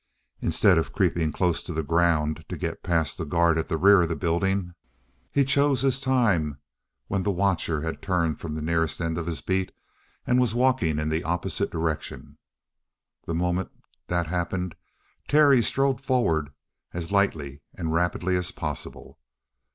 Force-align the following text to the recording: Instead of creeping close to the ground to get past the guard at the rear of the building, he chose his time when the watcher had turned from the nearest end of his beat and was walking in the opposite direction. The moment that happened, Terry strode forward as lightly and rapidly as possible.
Instead 0.41 0.79
of 0.79 0.93
creeping 0.93 1.31
close 1.31 1.61
to 1.61 1.71
the 1.73 1.83
ground 1.83 2.43
to 2.49 2.57
get 2.57 2.81
past 2.81 3.19
the 3.19 3.23
guard 3.23 3.55
at 3.59 3.67
the 3.67 3.77
rear 3.77 4.01
of 4.01 4.09
the 4.09 4.15
building, 4.15 4.73
he 5.31 5.45
chose 5.45 5.81
his 5.81 5.99
time 6.01 6.57
when 7.07 7.21
the 7.21 7.29
watcher 7.29 7.81
had 7.81 8.01
turned 8.01 8.39
from 8.39 8.55
the 8.55 8.63
nearest 8.63 8.99
end 8.99 9.15
of 9.19 9.27
his 9.27 9.41
beat 9.41 9.71
and 10.25 10.39
was 10.41 10.55
walking 10.55 10.97
in 10.97 11.09
the 11.09 11.23
opposite 11.23 11.69
direction. 11.69 12.39
The 13.27 13.35
moment 13.35 13.69
that 14.07 14.25
happened, 14.25 14.73
Terry 15.27 15.61
strode 15.61 16.01
forward 16.03 16.51
as 16.93 17.11
lightly 17.11 17.61
and 17.75 17.93
rapidly 17.93 18.35
as 18.37 18.49
possible. 18.51 19.19